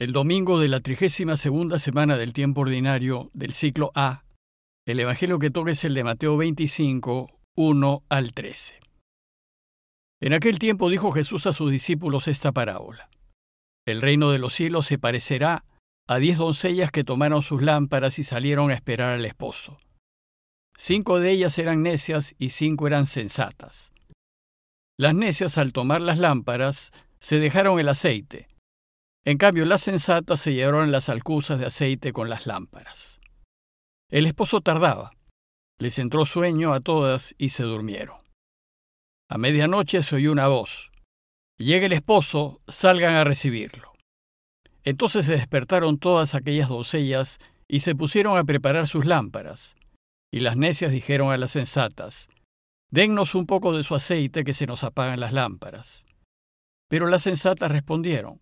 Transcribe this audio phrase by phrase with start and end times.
[0.00, 4.22] El domingo de la trigésima segunda semana del tiempo ordinario del ciclo A,
[4.86, 8.78] el Evangelio que toca es el de Mateo 25, 1 al 13.
[10.22, 13.10] En aquel tiempo dijo Jesús a sus discípulos esta parábola.
[13.88, 15.64] El reino de los cielos se parecerá
[16.06, 19.80] a diez doncellas que tomaron sus lámparas y salieron a esperar al esposo.
[20.76, 23.92] Cinco de ellas eran necias y cinco eran sensatas.
[24.96, 28.46] Las necias al tomar las lámparas se dejaron el aceite
[29.28, 33.20] en cambio, las sensatas se llevaron las alcusas de aceite con las lámparas.
[34.10, 35.10] El esposo tardaba.
[35.78, 38.16] Les entró sueño a todas y se durmieron.
[39.28, 40.92] A medianoche se oyó una voz.
[41.58, 43.92] Llega el esposo, salgan a recibirlo.
[44.82, 47.38] Entonces se despertaron todas aquellas doncellas
[47.68, 49.76] y se pusieron a preparar sus lámparas.
[50.32, 52.30] Y las necias dijeron a las sensatas,
[52.90, 56.06] Dennos un poco de su aceite que se nos apagan las lámparas.
[56.88, 58.40] Pero las sensatas respondieron,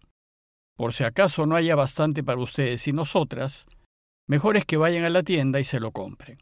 [0.77, 3.67] por si acaso no haya bastante para ustedes y nosotras,
[4.29, 6.39] mejor es que vayan a la tienda y se lo compren.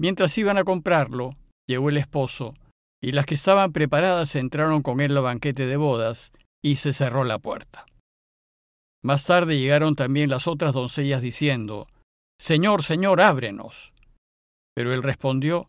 [0.00, 1.36] Mientras iban a comprarlo,
[1.68, 2.54] llegó el esposo,
[3.02, 6.32] y las que estaban preparadas entraron con él al banquete de bodas,
[6.64, 7.86] y se cerró la puerta.
[9.02, 11.88] Más tarde llegaron también las otras doncellas diciendo,
[12.40, 13.92] Señor, Señor, ábrenos.
[14.74, 15.66] Pero él respondió,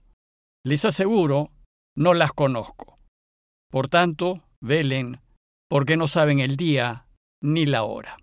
[0.64, 1.50] Les aseguro,
[1.96, 3.00] no las conozco.
[3.72, 5.20] Por tanto, velen,
[5.68, 7.08] porque no saben el día
[7.44, 8.18] ni la hora.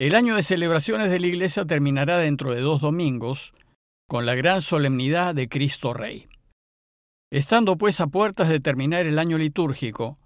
[0.00, 3.54] El año de celebraciones de la Iglesia terminará dentro de dos domingos
[4.08, 6.26] con la gran solemnidad de Cristo Rey.
[7.30, 10.18] Estando pues a puertas de terminar el año litúrgico,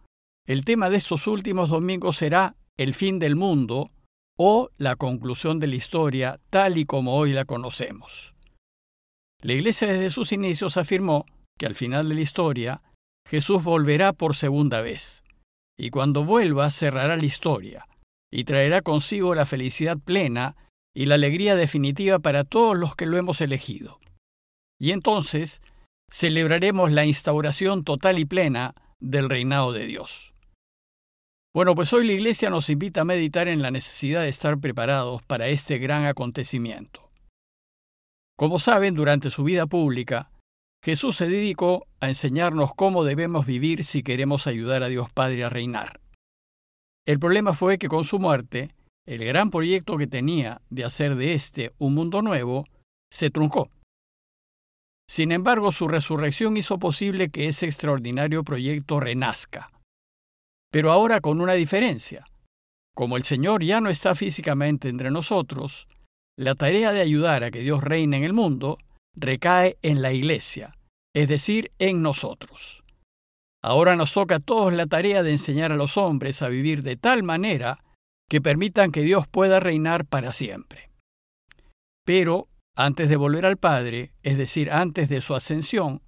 [0.47, 3.91] el tema de estos últimos domingos será el fin del mundo
[4.39, 8.35] o la conclusión de la historia tal y como hoy la conocemos.
[9.43, 11.27] La Iglesia desde sus inicios afirmó
[11.59, 12.83] que al final de la historia
[13.29, 15.24] Jesús volverá por segunda vez
[15.79, 17.87] y cuando vuelva cerrará la historia,
[18.33, 20.57] y traerá consigo la felicidad plena
[20.95, 23.99] y la alegría definitiva para todos los que lo hemos elegido.
[24.81, 25.63] Y entonces
[26.11, 30.33] celebraremos la instauración total y plena del reinado de Dios.
[31.55, 35.23] Bueno, pues hoy la Iglesia nos invita a meditar en la necesidad de estar preparados
[35.23, 37.09] para este gran acontecimiento.
[38.37, 40.31] Como saben, durante su vida pública,
[40.85, 45.49] Jesús se dedicó a enseñarnos cómo debemos vivir si queremos ayudar a Dios Padre a
[45.49, 45.99] reinar.
[47.07, 48.75] El problema fue que con su muerte,
[49.07, 52.67] el gran proyecto que tenía de hacer de éste un mundo nuevo
[53.11, 53.71] se truncó.
[55.09, 59.71] Sin embargo, su resurrección hizo posible que ese extraordinario proyecto renazca.
[60.71, 62.27] Pero ahora con una diferencia.
[62.95, 65.87] Como el Señor ya no está físicamente entre nosotros,
[66.37, 68.77] la tarea de ayudar a que Dios reine en el mundo
[69.17, 70.77] recae en la Iglesia,
[71.15, 72.83] es decir, en nosotros.
[73.63, 76.97] Ahora nos toca a todos la tarea de enseñar a los hombres a vivir de
[76.97, 77.83] tal manera
[78.29, 80.91] que permitan que Dios pueda reinar para siempre.
[82.05, 86.03] Pero, antes de volver al Padre, es decir, antes de su ascensión,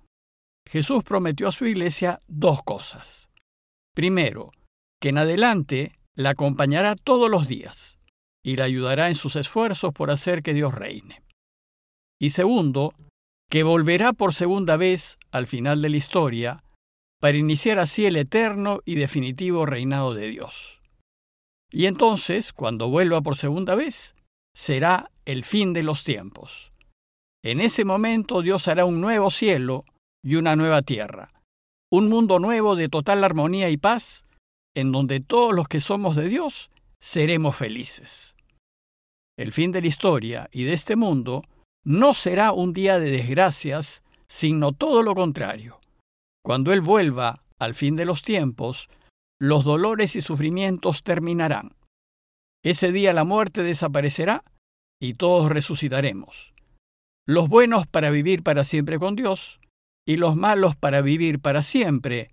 [0.69, 3.31] Jesús prometió a su iglesia dos cosas.
[3.95, 4.51] Primero,
[5.01, 7.99] que en adelante la acompañará todos los días
[8.45, 11.26] y la ayudará en sus esfuerzos por hacer que Dios reine
[12.21, 12.95] y segundo,
[13.51, 16.65] que volverá por segunda vez al final de la historia
[17.21, 20.81] para iniciar así el eterno y definitivo reinado de Dios.
[21.71, 24.15] Y entonces, cuando vuelva por segunda vez,
[24.55, 26.73] será el fin de los tiempos.
[27.45, 29.85] En ese momento Dios hará un nuevo cielo
[30.25, 31.33] y una nueva tierra,
[31.93, 34.25] un mundo nuevo de total armonía y paz,
[34.75, 38.35] en donde todos los que somos de Dios seremos felices.
[39.39, 41.45] El fin de la historia y de este mundo
[41.87, 45.79] no será un día de desgracias, sino todo lo contrario.
[46.45, 48.89] Cuando Él vuelva al fin de los tiempos,
[49.39, 51.77] los dolores y sufrimientos terminarán.
[52.65, 54.43] Ese día la muerte desaparecerá
[55.01, 56.55] y todos resucitaremos.
[57.25, 59.61] Los buenos para vivir para siempre con Dios
[60.05, 62.33] y los malos para vivir para siempre,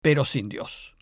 [0.00, 0.96] pero sin Dios.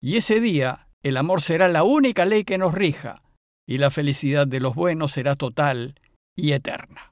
[0.00, 3.22] Y ese día el amor será la única ley que nos rija
[3.66, 5.96] y la felicidad de los buenos será total
[6.40, 7.09] y eterna.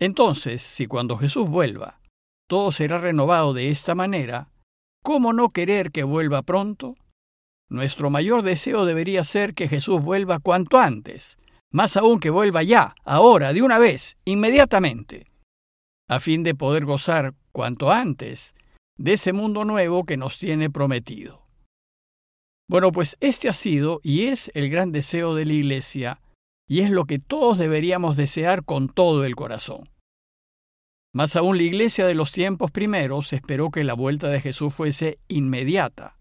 [0.00, 2.00] Entonces, si cuando Jesús vuelva,
[2.48, 4.50] todo será renovado de esta manera,
[5.02, 6.94] ¿cómo no querer que vuelva pronto?
[7.68, 11.36] Nuestro mayor deseo debería ser que Jesús vuelva cuanto antes,
[11.70, 15.26] más aún que vuelva ya, ahora, de una vez, inmediatamente,
[16.08, 18.54] a fin de poder gozar cuanto antes
[18.96, 21.42] de ese mundo nuevo que nos tiene prometido.
[22.68, 26.20] Bueno, pues este ha sido y es el gran deseo de la Iglesia
[26.68, 29.88] y es lo que todos deberíamos desear con todo el corazón.
[31.14, 35.18] Más aún la iglesia de los tiempos primeros esperó que la vuelta de Jesús fuese
[35.26, 36.18] inmediata.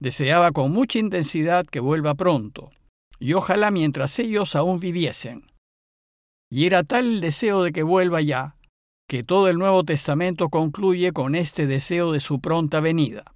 [0.00, 2.70] Deseaba con mucha intensidad que vuelva pronto,
[3.20, 5.46] y ojalá mientras ellos aún viviesen.
[6.50, 8.56] Y era tal el deseo de que vuelva ya,
[9.08, 13.34] que todo el Nuevo Testamento concluye con este deseo de su pronta venida.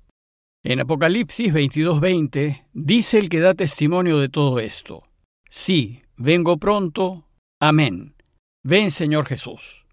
[0.65, 5.05] En Apocalipsis 22:20 dice el que da testimonio de todo esto,
[5.51, 7.25] Sí, vengo pronto,
[7.61, 8.15] amén.
[8.65, 9.87] Ven Señor Jesús.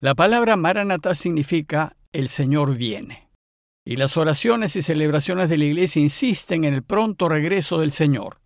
[0.00, 3.28] La palabra Maranatha significa el Señor viene.
[3.84, 8.40] Y las oraciones y celebraciones de la Iglesia insisten en el pronto regreso del Señor.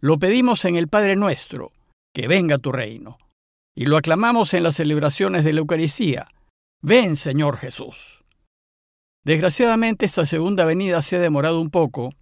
[0.00, 1.72] Lo pedimos en el Padre nuestro,
[2.14, 3.18] que venga tu reino.
[3.76, 6.28] Y lo aclamamos en las celebraciones de la Eucaristía.
[6.82, 8.22] Ven, Señor Jesús.
[9.24, 12.12] Desgraciadamente esta segunda venida se ha demorado un poco,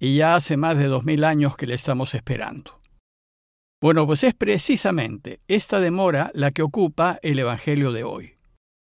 [0.00, 2.78] y ya hace más de dos mil años que le estamos esperando.
[3.82, 8.34] Bueno, pues es precisamente esta demora la que ocupa el Evangelio de hoy.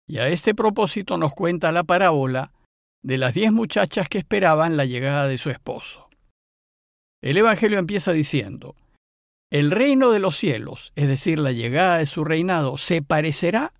[0.08, 2.52] Y a este propósito nos cuenta la parábola
[3.02, 6.08] de las diez muchachas que esperaban la llegada de su esposo.
[7.22, 8.76] El Evangelio empieza diciendo,
[9.50, 13.72] el reino de los cielos, es decir, la llegada de su reinado, se parecerá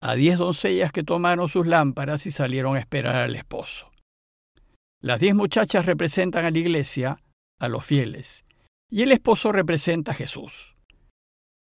[0.00, 3.90] a diez doncellas que tomaron sus lámparas y salieron a esperar al esposo.
[5.02, 7.18] Las diez muchachas representan a la iglesia,
[7.58, 8.44] a los fieles,
[8.90, 10.76] y el esposo representa a Jesús.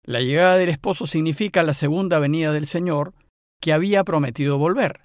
[0.04, 3.14] La llegada del esposo significa la segunda venida del Señor,
[3.62, 5.02] que había prometido volver,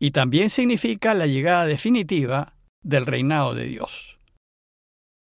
[0.00, 4.16] y también significa la llegada definitiva del reinado de Dios.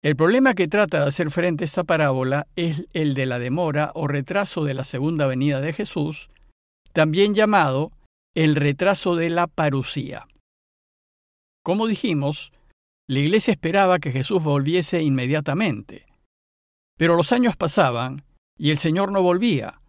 [0.03, 3.91] El problema que trata de hacer frente a esta parábola es el de la demora
[3.93, 6.29] o retraso de la segunda venida de Jesús,
[6.91, 7.91] también llamado
[8.35, 10.27] el retraso de la parucía.
[11.63, 12.51] Como dijimos,
[13.07, 16.05] la iglesia esperaba que Jesús volviese inmediatamente,
[17.01, 18.21] pero los años pasaban
[18.59, 19.81] y el Señor no volvía.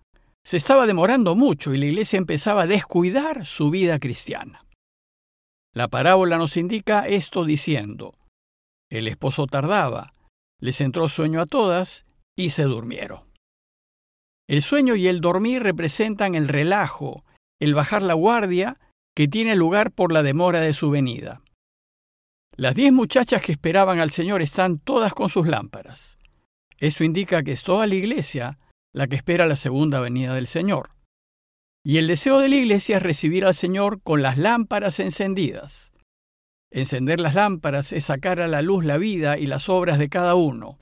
[0.43, 4.65] Se estaba demorando mucho y la iglesia empezaba a descuidar su vida cristiana.
[5.75, 8.15] La parábola nos indica esto diciendo,
[8.91, 10.15] el esposo tardaba,
[10.59, 13.21] les entró sueño a todas y se durmieron.
[14.49, 17.27] El sueño y el dormir representan el relajo,
[17.61, 18.81] el bajar la guardia
[19.15, 21.43] que tiene lugar por la demora de su venida.
[22.57, 26.17] Las diez muchachas que esperaban al Señor están todas con sus lámparas.
[26.83, 28.59] Eso indica que es toda la iglesia
[28.93, 30.91] la que espera la segunda venida del Señor.
[31.85, 35.93] Y el deseo de la iglesia es recibir al Señor con las lámparas encendidas.
[36.73, 40.35] Encender las lámparas es sacar a la luz la vida y las obras de cada
[40.35, 40.81] uno.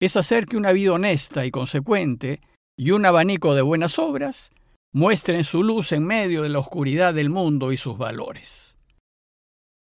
[0.00, 2.40] Es hacer que una vida honesta y consecuente
[2.78, 4.52] y un abanico de buenas obras
[4.94, 8.76] muestren su luz en medio de la oscuridad del mundo y sus valores.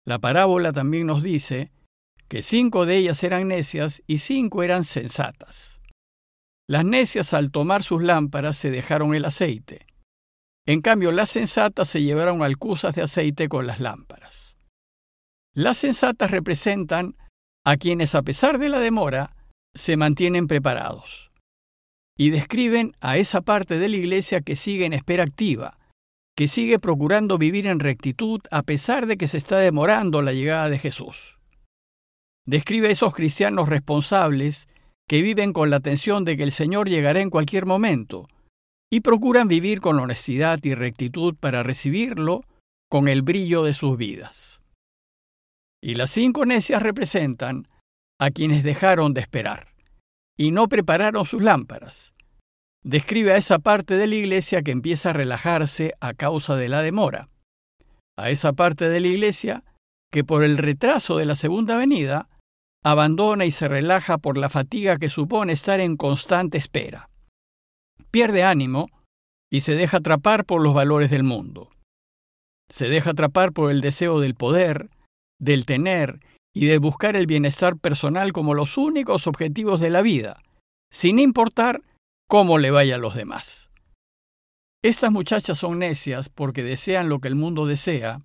[0.06, 1.70] La parábola también nos dice
[2.28, 5.80] que cinco de ellas eran necias y cinco eran sensatas.
[6.68, 9.86] Las necias al tomar sus lámparas se dejaron el aceite.
[10.66, 14.58] En cambio, las sensatas se llevaron alcusas de aceite con las lámparas.
[15.54, 17.16] Las sensatas representan
[17.64, 19.34] a quienes, a pesar de la demora,
[19.74, 21.32] se mantienen preparados.
[22.18, 25.78] Y describen a esa parte de la iglesia que sigue en espera activa,
[26.36, 30.68] que sigue procurando vivir en rectitud a pesar de que se está demorando la llegada
[30.68, 31.37] de Jesús
[32.48, 34.68] describe a esos cristianos responsables
[35.06, 38.26] que viven con la tensión de que el Señor llegará en cualquier momento
[38.90, 42.44] y procuran vivir con honestidad y rectitud para recibirlo
[42.90, 44.62] con el brillo de sus vidas.
[45.82, 47.68] Y las cinco necias representan
[48.18, 49.74] a quienes dejaron de esperar
[50.38, 52.14] y no prepararon sus lámparas.
[52.82, 56.80] Describe a esa parte de la iglesia que empieza a relajarse a causa de la
[56.80, 57.28] demora,
[58.16, 59.64] a esa parte de la iglesia
[60.10, 62.30] que por el retraso de la segunda venida
[62.84, 67.08] abandona y se relaja por la fatiga que supone estar en constante espera.
[68.10, 68.88] Pierde ánimo
[69.50, 71.70] y se deja atrapar por los valores del mundo.
[72.70, 74.90] Se deja atrapar por el deseo del poder,
[75.40, 76.20] del tener
[76.54, 80.42] y de buscar el bienestar personal como los únicos objetivos de la vida,
[80.92, 81.82] sin importar
[82.28, 83.70] cómo le vaya a los demás.
[84.82, 88.20] Estas muchachas son necias porque desean lo que el mundo desea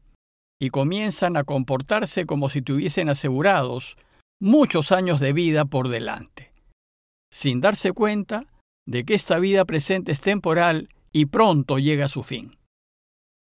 [0.61, 3.97] y comienzan a comportarse como si tuviesen asegurados
[4.43, 6.51] muchos años de vida por delante,
[7.31, 8.45] sin darse cuenta
[8.85, 12.57] de que esta vida presente es temporal y pronto llega a su fin.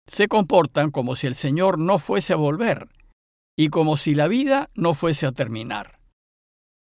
[0.08, 2.88] Se comportan como si el Señor no fuese a volver
[3.58, 5.98] y como si la vida no fuese a terminar.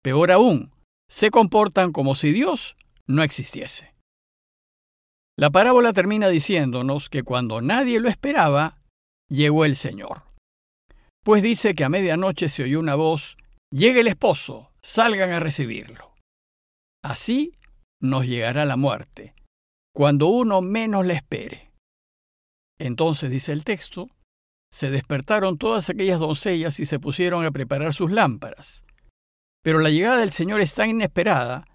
[0.04, 0.74] Peor aún,
[1.10, 2.76] se comportan como si Dios
[3.08, 3.96] no existiese.
[5.40, 8.82] La parábola termina diciéndonos que cuando nadie lo esperaba,
[9.30, 10.24] llegó el Señor.
[11.24, 13.38] Pues dice que a medianoche se oyó una voz
[13.74, 16.14] Llegue el esposo, salgan a recibirlo.
[17.04, 17.58] Así
[18.00, 19.34] nos llegará la muerte,
[19.96, 21.72] cuando uno menos le espere.
[22.80, 24.12] Entonces, dice el texto,
[24.72, 28.86] se despertaron todas aquellas doncellas y se pusieron a preparar sus lámparas.
[29.64, 31.66] Pero la llegada del Señor es tan inesperada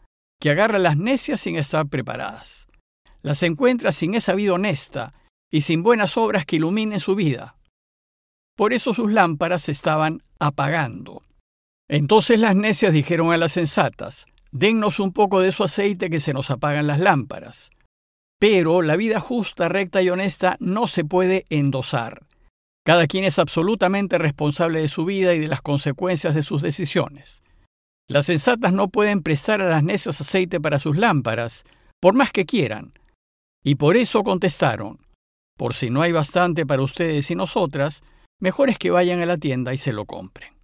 [0.40, 2.68] que agarra las necias sin estar preparadas.
[3.22, 5.14] Las encuentra sin esa vida honesta
[5.50, 7.56] y sin buenas obras que iluminen su vida.
[8.56, 11.22] Por eso sus lámparas se estaban apagando.
[11.88, 16.32] Entonces las necias dijeron a las sensatas, Dennos un poco de su aceite que se
[16.32, 17.70] nos apagan las lámparas.
[18.38, 22.22] Pero la vida justa, recta y honesta no se puede endosar.
[22.84, 27.42] Cada quien es absolutamente responsable de su vida y de las consecuencias de sus decisiones.
[28.08, 31.64] Las sensatas no pueden prestar a las necias aceite para sus lámparas,
[32.00, 32.94] por más que quieran.
[33.62, 35.00] Y por eso contestaron,
[35.58, 38.02] por si no hay bastante para ustedes y nosotras,
[38.40, 40.57] mejor es que vayan a la tienda y se lo compren.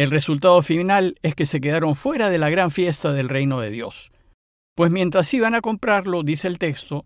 [0.00, 3.68] El resultado final es que se quedaron fuera de la gran fiesta del reino de
[3.68, 4.10] Dios.
[4.74, 7.04] Pues mientras iban a comprarlo, dice el texto,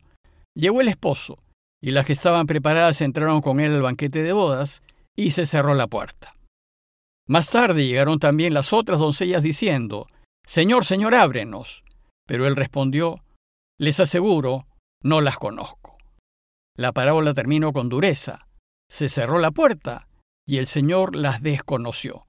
[0.54, 1.42] llegó el esposo,
[1.82, 4.80] y las que estaban preparadas entraron con él al banquete de bodas,
[5.16, 6.36] y se cerró la puerta.
[7.26, 10.06] Más tarde llegaron también las otras doncellas diciendo,
[10.46, 11.82] Señor, Señor, ábrenos.
[12.28, 13.24] Pero él respondió,
[13.76, 14.68] Les aseguro,
[15.02, 15.98] no las conozco.
[16.76, 18.46] La parábola terminó con dureza.
[18.88, 20.06] Se cerró la puerta,
[20.46, 22.24] y el Señor las desconoció.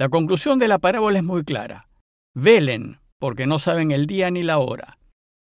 [0.00, 1.86] La conclusión de la parábola es muy clara.
[2.34, 4.96] Velen, porque no saben el día ni la hora.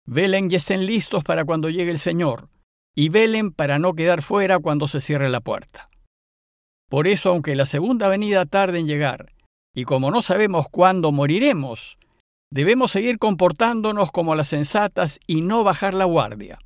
[0.08, 2.50] Velen y estén listos para cuando llegue el Señor,
[2.96, 5.90] y velen para no quedar fuera cuando se cierre la puerta.
[6.90, 9.32] Por eso, aunque la segunda venida tarde en llegar,
[9.76, 12.00] y como no sabemos cuándo moriremos,
[12.52, 16.58] debemos seguir comportándonos como las sensatas y no bajar la guardia.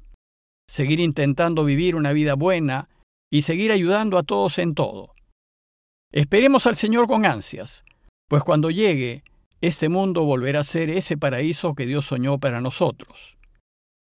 [0.66, 2.88] Seguir intentando vivir una vida buena
[3.30, 5.12] y seguir ayudando a todos en todo.
[6.12, 7.86] Esperemos al Señor con ansias,
[8.28, 9.24] pues cuando llegue,
[9.62, 13.38] este mundo volverá a ser ese paraíso que Dios soñó para nosotros.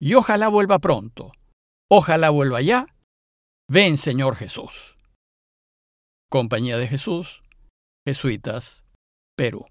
[0.01, 1.33] Y ojalá vuelva pronto.
[1.91, 2.87] Ojalá vuelva ya.
[3.69, 4.97] Ven, Señor Jesús.
[6.31, 7.43] Compañía de Jesús,
[8.07, 8.85] Jesuitas,
[9.37, 9.67] Perú.